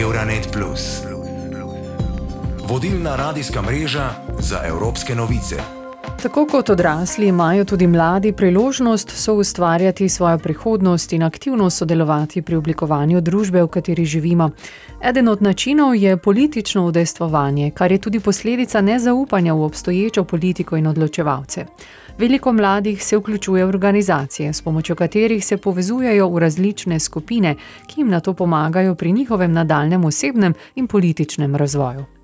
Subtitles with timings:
[0.00, 0.58] Euronet.
[2.68, 5.75] Vodilna radijska mreža za evropske novice.
[6.26, 13.20] Tako kot odrasli, imajo tudi mladi priložnost soustvarjati svojo prihodnost in aktivno sodelovati pri oblikovanju
[13.20, 14.50] družbe, v kateri živimo.
[15.02, 20.86] Eden od načinov je politično udejstvovanje, kar je tudi posledica nezaupanja v obstoječo politiko in
[20.86, 21.66] odločevalce.
[22.18, 27.54] Veliko mladih se vključuje v organizacije, s pomočjo katerih se povezujejo v različne skupine,
[27.86, 32.15] ki jim na to pomagajo pri njihovem nadaljem osebnem in političnem razvoju.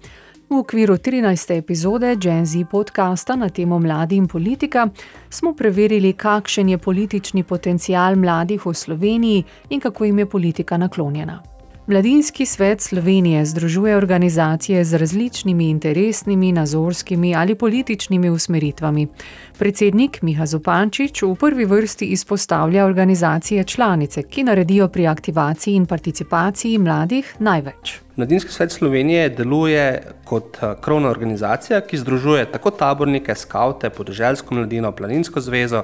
[0.53, 1.51] V okviru 13.
[1.57, 4.89] epizode Gen Z podcasta na temo Mladi in politika
[5.31, 11.52] smo preverili, kakšen je politični potencial mladih v Sloveniji in kako jim je politika naklonjena.
[11.87, 19.07] Mladinski svet Slovenije združuje organizacije z različnimi interesnimi, nazorskimi ali političnimi usmeritvami.
[19.59, 26.79] Predsednik Miha Zupančič v prvi vrsti izpostavlja organizacije članice, ki naredijo pri aktivaciji in participaciji
[26.79, 27.99] mladih največ.
[28.17, 34.93] Mladinski svet Slovenije deluje kot eh, krovna organizacija, ki združuje tako tabornike, skavte, podeželsko mladino,
[34.93, 35.83] planinsko zvezo,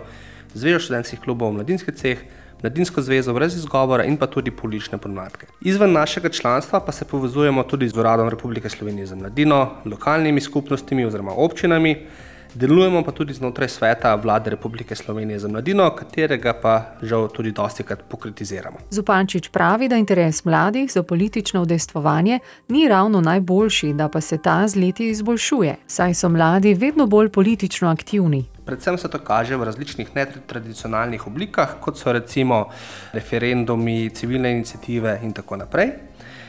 [0.54, 2.18] zvezo študentskih klubov, mladinski ceh
[2.62, 5.46] mladinsko zvezo brez izgovora in pa tudi politične problematike.
[5.60, 11.04] Izven našega članstva pa se povezujemo tudi z Uradom Republike Slovenije za mladino, lokalnimi skupnostmi
[11.04, 12.06] oziroma občinami,
[12.54, 17.82] delujemo pa tudi znotraj sveta vlade Republike Slovenije za mladino, katerega pa žal tudi dosti
[17.82, 18.76] krat pokritiziramo.
[18.90, 22.38] Zupančič pravi, da interes mladih za politično udejstvovanje
[22.68, 27.28] ni ravno najboljši, da pa se ta z leti izboljšuje, saj so mladi vedno bolj
[27.28, 28.44] politično aktivni.
[28.64, 32.66] Predvsem se to kaže v različnih netradicionalnih oblikah, kot so recimo
[33.12, 36.07] referendumi, civilne inicijative in tako naprej.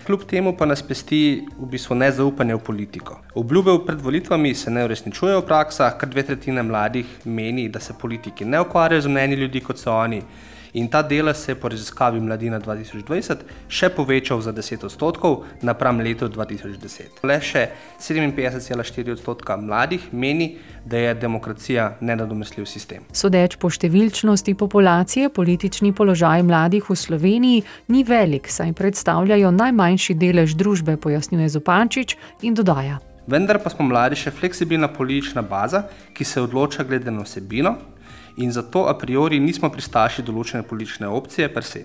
[0.09, 3.19] Kljub temu pa nas pesti v bistvu nezaupanje v politiko.
[3.37, 7.93] Obljube pred volitvami se ne uresničujejo v praksah, kar dve tretjine mladih meni, da se
[7.93, 10.23] politiki ne ukvarjajo z mnenji ljudi kot so oni.
[10.73, 15.97] In ta delež se je po raziskavi Mladina 2020 še povečal za 10 odstotkov napram
[15.97, 17.23] letu 2010.
[17.25, 17.63] Le še
[17.97, 23.09] 57,4 odstotka mladih meni, da je demokracija nenadomestljiv sistem.
[23.13, 30.57] Sodeč po številčnosti populacije, politični položaj mladih v Sloveniji ni velik, saj predstavljajo najmanjši delež
[30.59, 32.99] družbe, pojasnjuje Zupančič in dodaja.
[33.29, 35.83] Vendar pa smo mladi še fleksibilna politična baza,
[36.17, 37.75] ki se odloča glede na vsebino,
[38.39, 41.83] in zato a priori nismo pristaši določene politične opcije per se.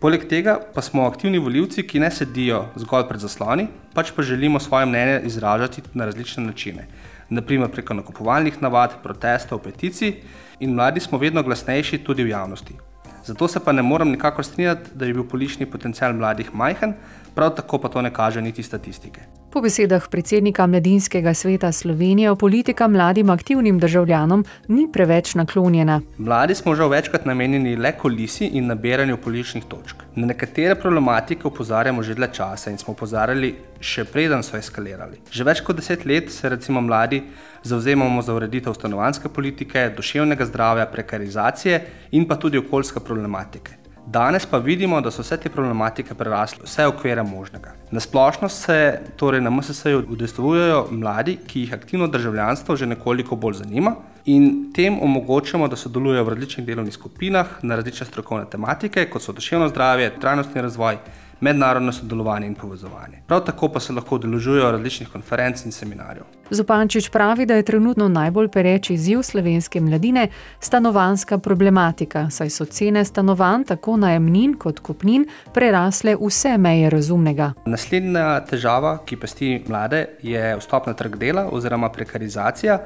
[0.00, 4.60] Poleg tega pa smo aktivni voljivci, ki ne sedijo zgolj pred zasloni, pač pa želimo
[4.60, 6.84] svoje mnenje izražati na različne načine,
[7.30, 10.18] naprimer preko nakupovalnih navad, protestov, peticij,
[10.60, 12.76] in mladi smo vedno glasnejši tudi v javnosti.
[13.24, 16.92] Zato se pa ne morem nikakor strinjati, da je bil politični potencial mladih majhen,
[17.34, 19.24] prav tako pa to ne kaže niti statistike.
[19.54, 26.00] Po besedah predsednika Mladinskega sveta Slovenije, politika mladim aktivnim državljanom ni preveč naklonjena.
[26.18, 30.02] Mladi smo že večkrat namenjeni le kolisi in nabiranju političnih točk.
[30.14, 35.22] Na nekatere problematike opozarjamo že dlje časa in smo opozarjali še preden so eskalirali.
[35.30, 37.22] Že več kot deset let se recimo mladi
[37.62, 43.83] zauzemamo za ureditev stanovanske politike, duševnega zdravja, prekarizacije in pa tudi okoljske problematike.
[44.06, 47.72] Danes pa vidimo, da so vse te problematike prerasle vse okvire možnega.
[47.90, 53.54] Na splošno se torej na MSS-ju udejstvujejo mladi, ki jih aktivno državljanstvo že nekoliko bolj
[53.62, 53.94] zanima
[54.24, 59.32] in tem omogočamo, da sodelujejo v različnih delovnih skupinah na različne strokovne tematike, kot so
[59.32, 60.98] duševno zdravje, trajnostni razvoj,
[61.44, 63.20] mednarodno sodelovanje in povezovanje.
[63.26, 66.24] Prav tako pa se lahko udeležujejo različnih konferenc in seminarjev.
[66.50, 70.28] Zupančič pravi, da je trenutno najbolj pereč izziv slovenske mladine
[70.60, 77.52] stanovanska problematika, saj so cene stanovanj tako najemnin kot kupnin prerasle vse meje razumnega.
[77.66, 82.78] Naslednja težava, ki pesti mlade, je vstop na trg dela oziroma prekarizacija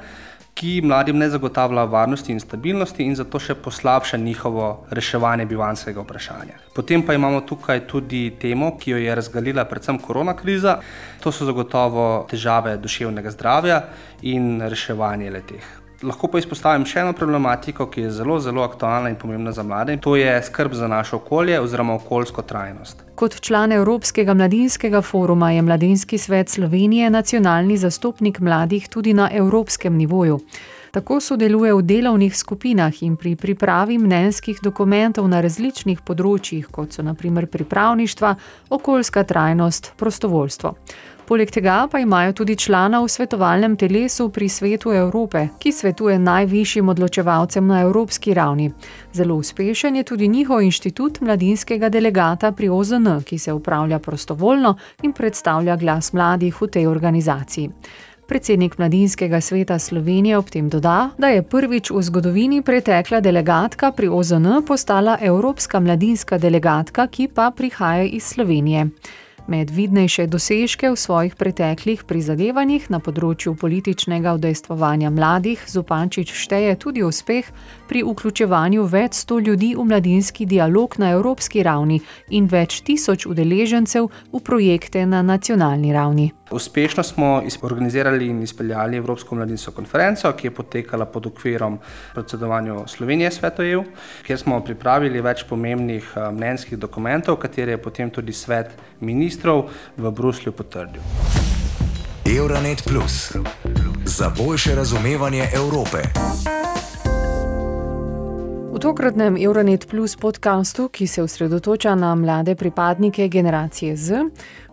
[0.58, 6.58] ki mladim ne zagotavlja varnosti in stabilnosti in zato še poslabša njihovo reševanje bivanskega vprašanja.
[6.74, 10.80] Potem pa imamo tukaj tudi temo, ki jo je razgalila predvsem korona kriza,
[11.22, 13.82] to so zagotovo težave duševnega zdravja
[14.22, 15.77] in reševanje leteh.
[16.02, 19.96] Lahko pa izpostavim še eno problematiko, ki je zelo, zelo aktualna in pomembna za mlade,
[19.96, 23.02] in to je skrb za naše okolje oziroma okoljsko trajnost.
[23.18, 29.96] Kot član Evropskega mladinskega foruma je Mladinski svet Slovenije nacionalni zastopnik mladih tudi na evropskem
[29.96, 30.38] nivoju.
[30.94, 37.02] Tako sodeluje v delovnih skupinah in pri pripravi mnenjskih dokumentov na različnih področjih, kot so
[37.02, 38.34] naprimer pripravništva,
[38.70, 40.76] okoljska trajnost, prostovoljstvo.
[41.28, 46.88] Poleg tega pa imajo tudi člana v svetovalnem telesu pri svetu Evrope, ki svetuje najvišjim
[46.88, 48.70] odločevalcem na evropski ravni.
[49.12, 55.12] Zelo uspešen je tudi njihov inštitut mladinskega delegata pri OZN, ki se upravlja prostovoljno in
[55.12, 57.70] predstavlja glas mladih v tej organizaciji.
[58.26, 64.08] Predsednik Mladinskega sveta Slovenije ob tem doda, da je prvič v zgodovini pretekla delegatka pri
[64.08, 68.86] OZN postala Evropska mladinska delegatka, ki pa prihaja iz Slovenije.
[69.48, 77.00] Med vidnejše dosežke v svojih preteklih prizadevanjih na področju političnega udejstvovanja mladih Zupančič šteje tudi
[77.00, 77.48] uspeh
[77.88, 81.96] pri vključevanju več sto ljudi v mladinski dialog na evropski ravni
[82.28, 86.28] in več tisoč udeležencev v projekte na nacionalni ravni.
[86.52, 87.30] Uspešno smo
[87.62, 91.76] organizirali in izpeljali Evropsko mladinsko konferenco, ki je potekala pod okvirom
[92.14, 93.82] predsedovanja Slovenije svetu EU,
[94.24, 99.37] kjer smo pripravili več pomembnih eh, mnenjskih dokumentov, katere je potem tudi svet ministrov
[99.96, 101.02] v Bruslju potrdil.
[102.38, 103.32] Euronet Plus
[104.04, 105.98] za boljše razumevanje Evrope.
[108.72, 114.24] V tokratnem Euronet Plus podkastu, ki se osredotoča na mlade pripadnike generacije Z,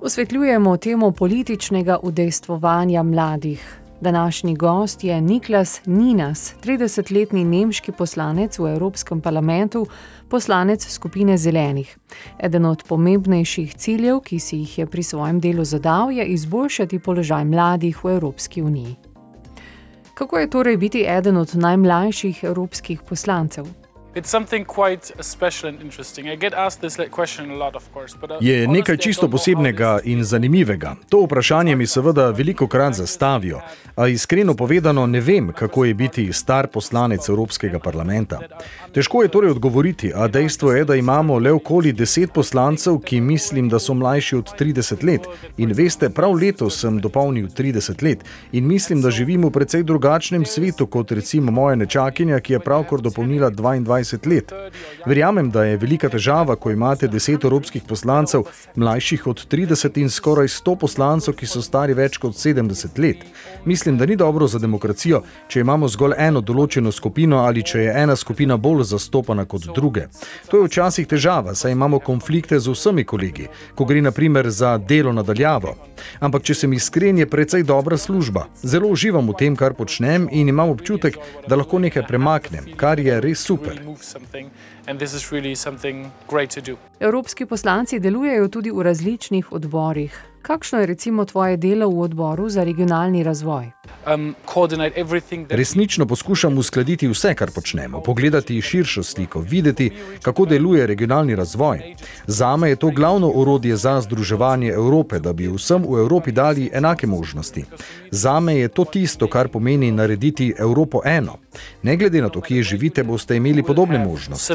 [0.01, 3.84] osvetljujemo temo političnega udejstvovanja mladih.
[4.05, 9.87] Današnji gost je Niklas Ninas, 30-letni nemški poslanec v Evropskem parlamentu,
[10.29, 11.97] poslanec skupine Zelenih.
[12.39, 17.45] Eden od pomembnejših ciljev, ki si jih je pri svojem delu zadal, je izboljšati položaj
[17.45, 18.95] mladih v Evropski uniji.
[20.13, 23.84] Kako je torej biti eden od najmlajših evropskih poslancev?
[28.39, 30.95] Je nekaj čisto posebnega in zanimivega.
[31.09, 33.59] To vprašanje mi seveda veliko krat zastavijo,
[33.95, 38.39] a iskreno povedano ne vem, kako je biti star poslanec Evropskega parlamenta.
[38.94, 43.69] Težko je torej odgovoriti, a dejstvo je, da imamo le okoli deset poslancev, ki mislim,
[43.69, 45.27] da so mlajši od 30 let.
[45.57, 50.45] In veste, prav letos sem dopolnil 30 let in mislim, da živim v precej drugačnem
[50.45, 54.04] svetu kot recimo moja nečakinja, ki je pravkar dopolnila 22.
[54.05, 54.53] 20 let.
[55.05, 58.43] Verjamem, da je velika težava, ko imate 10 evropskih poslancev,
[58.75, 63.25] mlajših od 30 in skoraj 100 poslancev, ki so stari več kot 70 let.
[63.65, 67.95] Mislim, da ni dobro za demokracijo, če imamo zgolj eno določeno skupino ali če je
[68.03, 70.07] ena skupina bolj zastopana kot druge.
[70.51, 75.13] To je včasih težava, saj imamo konflikte z vsemi kolegi, ko gre naprimer za delo
[75.13, 75.75] nadaljavo.
[76.19, 78.47] Ampak, če sem iskren, je precej dobra služba.
[78.61, 81.17] Zelo uživam v tem, kar počnem in imam občutek,
[81.47, 83.79] da lahko nekaj premaknem, kar je res super.
[87.00, 90.34] Evropski poslanci delujejo tudi v različnih odborih.
[90.45, 93.71] Kakšno je recimo tvoje delo v odboru za regionalni razvoj?
[94.13, 94.36] Um,
[95.50, 101.95] Resnično poskušam uskladiti vse, kar počnemo, pogledati širšo sliko, videti, kako deluje regionalni razvoj.
[102.27, 107.07] Zame je to glavno orodje za združevanje Evrope, da bi vsem v Evropi dali enake
[107.07, 107.65] možnosti.
[108.12, 111.38] Zame je to tisto, kar pomeni narediti Evropo eno.
[111.83, 114.53] Ne glede na to, kje živite, boste imeli podobne možnosti.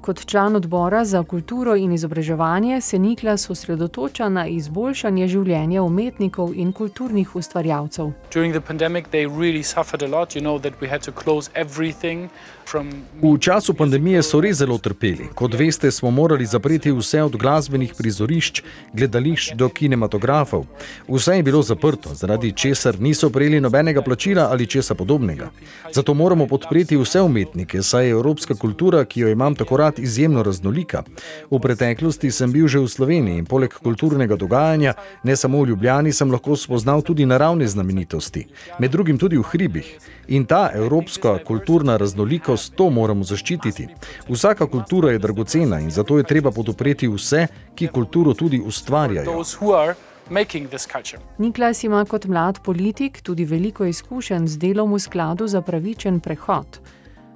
[0.00, 6.72] Kot član odbora za kulturo in izobraževanje se Niklas osredotoča na izboljšanje življenja umetnikov in
[6.72, 8.12] kulturnih ustvarjalcev.
[13.22, 15.28] V času pandemije so res zelo trpeli.
[15.34, 18.60] Kot veste, smo morali zapreti vse od glasbenih prizorišč,
[18.92, 20.66] gledališč do kinematografov.
[21.08, 25.48] Vse je bilo zaprto, zaradi česar niso prejeli nobenega plačila ali česa podobnega.
[25.94, 30.42] Zato moramo podpreti vse umetnike, saj je evropska kultura, ki jo imam tako rad, izjemno
[30.42, 31.02] raznolika.
[31.50, 34.92] V preteklosti sem bil že v Sloveniji in poleg kulturnega dogajanja,
[35.22, 38.46] ne samo v Ljubljani, sem lahko spoznal tudi naravne znamenitosti,
[38.78, 39.98] med drugim tudi v hribih.
[40.28, 43.88] In ta evropska kulturna raznolikost, to moramo zaščititi.
[44.28, 49.44] Vsaka kultura je dragocena in zato je treba podpreti vse, ki kulturo tudi ustvarjajo.
[51.38, 56.80] Niklas ima kot mlad politik tudi veliko izkušenj z delom v skladu za pravičen prehod.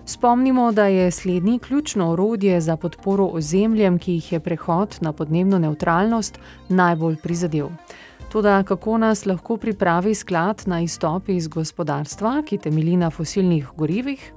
[0.06, 5.58] Spomnimo, da je slednji ključno orodje za podporo ozemljem, ki jih je prehod na podnebno
[5.58, 6.38] neutralnost
[6.68, 7.68] najbolj prizadel.
[8.32, 14.32] Toda kako nas lahko pripravi sklad na izstop iz gospodarstva, ki temelji na fosilnih gorivih?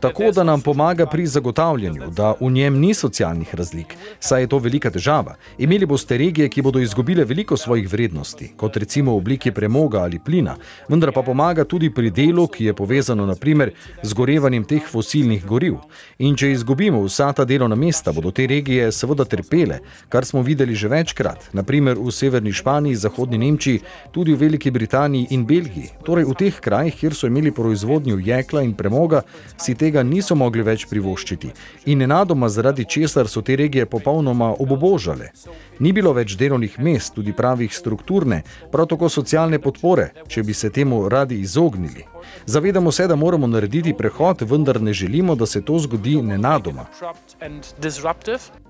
[0.00, 4.58] Tako da nam pomaga pri zagotavljanju, da v njem ni socialnih razlik, saj je to
[4.58, 5.34] velika težava.
[5.58, 10.18] Imeli boste regije, ki bodo izgubile veliko svojih vrednosti, kot recimo v obliki premoga ali
[10.18, 10.56] plina,
[10.88, 13.72] vendar pa pomaga tudi pri delu, ki je povezano naprimer
[14.02, 15.78] z gorevanjem teh fosilnih goriv.
[16.18, 20.74] In če izgubimo vsa ta delovna mesta, bodo te regije seveda trpele, kar smo videli
[20.74, 23.80] že večkrat, naprimer v severni Španiji, zahodni Nemčiji,
[24.12, 25.90] tudi v Veliki Britaniji in Belgiji.
[26.04, 29.22] Torej v teh krajih, kjer so imeli proizvodnjo jekla in premoga,
[29.56, 31.52] si te tega niso mogli več privoščiti
[31.92, 35.30] in nenadoma zaradi česar so te regije popolnoma obobožale.
[35.78, 40.72] Ni bilo več delovnih mest, tudi pravih strukturne, prav tako socialne podpore, če bi se
[40.74, 42.06] temu radi izognili.
[42.46, 46.86] Zavedamo se, da moramo narediti prehod, vendar ne želimo, da se to zgodi nenadoma.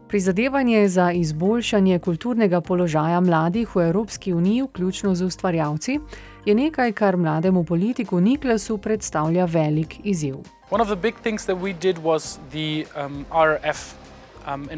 [0.08, 5.99] Prizadevanje za izboljšanje kulturnega položaja mladih v Evropski uniji, vključno z ustvarjalci,
[6.46, 10.37] je nekaj, kar mlademu politiku Niklasu predstavlja velik izziv.
[10.70, 13.94] One of the big things that we did was the um, RF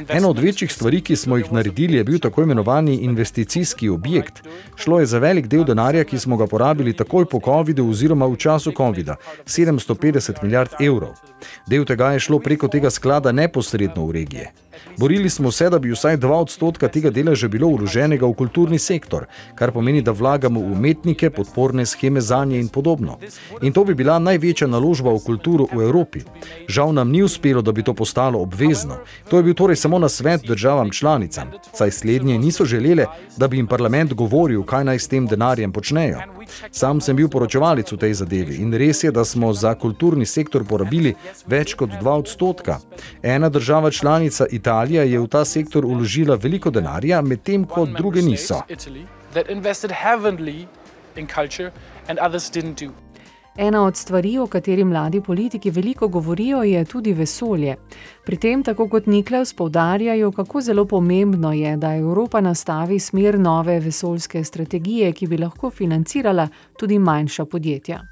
[0.09, 4.43] Ena od večjih stvari, ki smo jih naredili, je bil tako imenovani investicijski objekt.
[4.77, 8.37] Šlo je za velik del denarja, ki smo ga porabili takoj po COVID-u oziroma v
[8.37, 9.17] času COVID-a-
[9.47, 11.13] 750 milijard evrov.
[11.67, 14.53] Del tega je šlo preko tega sklada neposredno v regije.
[14.97, 19.27] Borili smo se, da bi vsaj 2 odstotka tega deleža bilo uloženega v kulturni sektor,
[19.55, 23.19] kar pomeni, da vlagamo v umetnike, podporne scheme za nje in podobno.
[23.63, 26.25] In to bi bila največja naložba v kulturo v Evropi.
[26.69, 28.99] Žal nam ni uspelo, da bi to postalo obvezno.
[29.31, 33.07] To je bil torej samo na svet državam članicam, saj slednje niso želele,
[33.37, 36.38] da bi jim parlament govoril, kaj naj s tem denarjem počnejo.
[36.71, 40.65] Sam sem bil poročevalec v tej zadevi in res je, da smo za kulturni sektor
[40.65, 41.15] porabili
[41.47, 42.79] več kot 2 odstotka.
[43.23, 48.63] Ena država članica Italija je v ta sektor uložila veliko denarja, medtem ko druge niso.
[53.59, 57.77] Ena od stvari, o kateri mladi politiki veliko govorijo, je tudi vesolje.
[58.29, 63.81] Pri tem, tako kot Niklaus, poudarjajo, kako zelo pomembno je, da Evropa nastavi smer nove
[63.81, 68.03] vesoljske strategije, ki bi lahko financirala tudi manjša podjetja.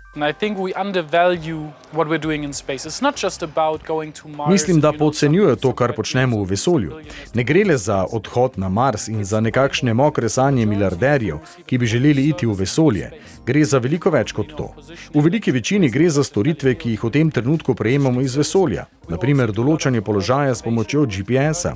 [4.49, 6.93] Mislim, da podcenjujejo to, kar počnemo v vesolju.
[7.35, 11.87] Ne gre le za odhod na Mars in za nekakšne mokre sanje milijarderjev, ki bi
[11.87, 13.11] želeli iti v vesolje.
[13.47, 14.73] Gre za veliko več kot to.
[15.15, 19.53] V veliki večini gre za storitve, ki jih v tem trenutku prejemamo iz vesolja, naprimer
[19.53, 21.75] določanje položaja s pomočjo GPS-a.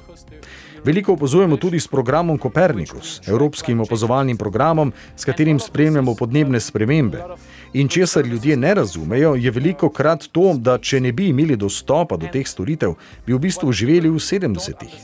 [0.84, 7.24] Veliko opazujemo tudi s programom Copernicus, evropskim opazovalnim programom, s katerim spremljamo podnebne spremembe.
[7.72, 12.16] In česar ljudje ne razumejo, je veliko krat to, da če ne bi imeli dostopa
[12.16, 12.96] do teh storitev,
[13.26, 14.96] bi v bistvu živeli v 70-ih.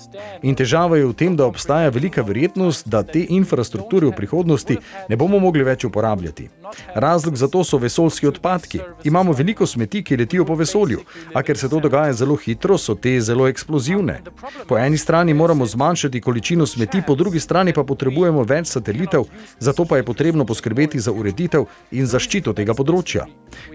[0.42, 5.16] In težava je v tem, da obstaja velika verjetnost, da te infrastrukture v prihodnosti ne
[5.16, 6.48] bomo mogli več uporabljati.
[6.94, 8.80] Razlog za to so vesoljski odpadki.
[9.04, 11.04] Imamo veliko smeti, ki letijo po vesolju,
[11.34, 14.18] a ker se to dogaja zelo hitro, so te zelo eksplozivne.
[14.66, 19.84] Po eni strani moramo zmanjšati količino smeti, po drugi strani pa potrebujemo več satelitev, zato
[19.84, 23.26] pa je potrebno poskrbeti za ureditev in zaščito tega področja.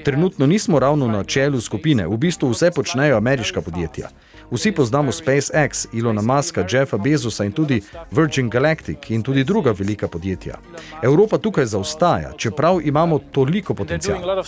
[0.06, 4.10] Trenutno nismo ravno na čelu skupine, v bistvu vse počnejo ameriška podjetja.
[4.52, 10.08] Vsi poznamo SpaceX, Ilona Muska, Jeffa Bezosa in tudi Virgin Galactic in tudi druga velika
[10.08, 10.58] podjetja.
[11.04, 14.44] Evropa tukaj zaostaja, čeprav imamo toliko potencijala.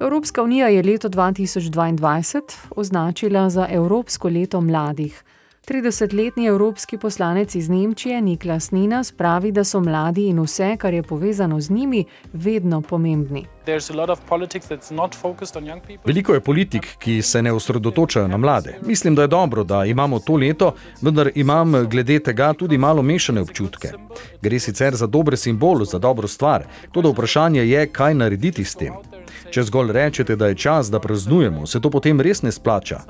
[0.00, 2.40] Evropska unija je leto 2022
[2.76, 5.24] označila za Evropsko leto mladih.
[5.66, 11.02] 30-letni evropski poslanec iz Nemčije Niklas Ninas pravi, da so mladi in vse, kar je
[11.02, 13.46] povezano z njimi, vedno pomembni.
[16.04, 18.78] Veliko je politik, ki se ne osredotočajo na mlade.
[18.86, 23.40] Mislim, da je dobro, da imamo to leto, vendar imam glede tega tudi malo mešane
[23.40, 23.88] občutke.
[24.42, 28.94] Gre sicer za dobre simbole, za dobro stvar, tudi vprašanje je, kaj narediti s tem.
[29.50, 33.00] Če zgolj rečete, da je čas, da praznujemo, se to potem res ne splača.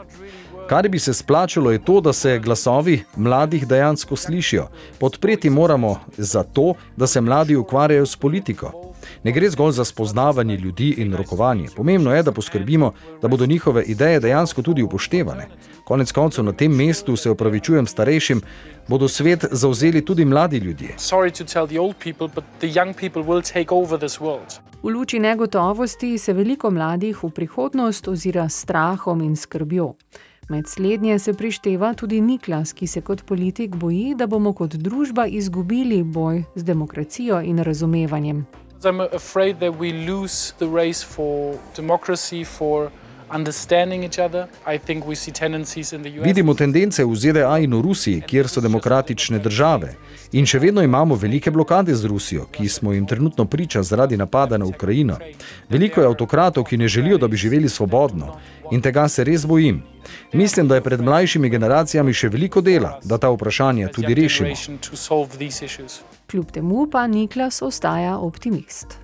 [0.72, 4.68] Kar bi se splačalo, je to, da se glasovi mladih dejansko slišijo.
[5.00, 8.92] Podpreti moramo za to, da se mladi ukvarjajo s politiko.
[9.22, 11.68] Ne gre zgolj za spoznavanje ljudi in rokovanje.
[11.76, 15.48] Pomembno je, da poskrbimo, da bodo njihove ideje dejansko tudi upoštevane.
[15.84, 18.40] Konec koncev na tem mestu se opravičujem starejšim,
[18.88, 20.96] bodo svet zauzeli tudi mladi ljudje.
[24.82, 29.94] V luči negotovosti se veliko mladih v prihodnost ozira s strahom in skrbjo.
[30.48, 35.26] Med slednje se prišteva tudi Niklas, ki se kot politik boji, da bomo kot družba
[35.26, 38.46] izgubili boj z demokracijo in razumevanjem.
[46.24, 49.94] Vidimo tendence v ZDA in v Rusiji, kjer so demokratične države.
[50.32, 54.58] In še vedno imamo velike blokade z Rusijo, ki smo jim trenutno priča zaradi napada
[54.58, 55.16] na Ukrajino.
[55.68, 58.36] Veliko je avtokratov, ki ne želijo, da bi živeli svobodno.
[58.70, 59.82] In tega se res bojim.
[60.32, 64.52] Mislim, da je pred mlajšimi generacijami še veliko dela, da ta vprašanja tudi rešimo.
[66.30, 68.98] Kljub temu pa Niklas ostaja optimist.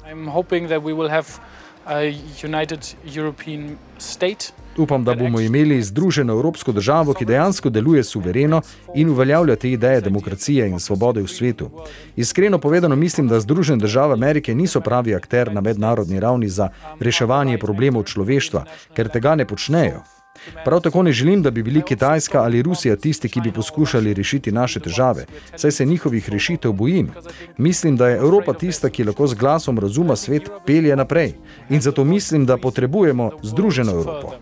[4.76, 8.60] Upam, da bomo imeli združeno evropsko državo, ki dejansko deluje suvereno
[8.94, 11.70] in uveljavlja te ideje demokracije in svobode v svetu.
[12.16, 16.68] Iskreno povedano, mislim, da Združene države Amerike niso pravi akter na mednarodni ravni za
[17.00, 18.64] reševanje problemov človeštva,
[18.94, 20.17] ker tega ne počnejo.
[20.64, 24.52] Prav tako ne želim, da bi bili Kitajska ali Rusija tisti, ki bi poskušali rešiti
[24.52, 25.26] naše težave,
[25.56, 27.10] saj se njihovih rešitev bojim.
[27.56, 31.34] Mislim, da je Evropa tista, ki lahko z glasom razuma svet pelje naprej.
[31.70, 34.32] In zato mislim, da potrebujemo združeno Evropo.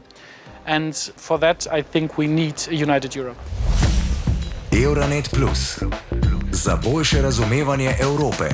[4.85, 5.79] Euronet Plus
[6.53, 8.45] za boljše razumevanje Evrope.